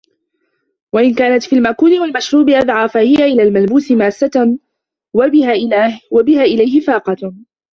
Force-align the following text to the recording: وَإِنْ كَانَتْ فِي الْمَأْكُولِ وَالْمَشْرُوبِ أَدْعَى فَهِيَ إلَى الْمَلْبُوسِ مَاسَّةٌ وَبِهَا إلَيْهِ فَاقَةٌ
وَإِنْ 0.93 1.13
كَانَتْ 1.15 1.43
فِي 1.43 1.55
الْمَأْكُولِ 1.55 1.99
وَالْمَشْرُوبِ 1.99 2.49
أَدْعَى 2.49 2.89
فَهِيَ 2.89 3.15
إلَى 3.15 3.43
الْمَلْبُوسِ 3.43 3.91
مَاسَّةٌ 3.91 4.57
وَبِهَا 5.13 6.33
إلَيْهِ 6.43 6.79
فَاقَةٌ 6.79 7.33